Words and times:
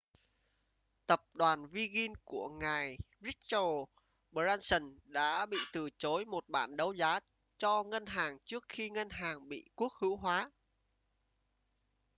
tập 1.07 1.21
đoàn 1.35 1.65
virgin 1.67 2.13
của 2.25 2.49
ngài 2.49 2.97
richard 3.21 3.89
branson 4.31 4.83
đã 5.03 5.45
bị 5.45 5.57
từ 5.73 5.89
chối 5.97 6.25
một 6.25 6.49
bản 6.49 6.77
đấu 6.77 6.93
giá 6.93 7.19
cho 7.57 7.83
ngân 7.83 8.05
hàng 8.05 8.37
trước 8.45 8.63
khi 8.69 8.89
ngân 8.89 9.09
hàng 9.09 9.47
bị 9.49 9.63
quốc 9.75 9.93
hữu 9.99 10.15
hóa 10.15 10.51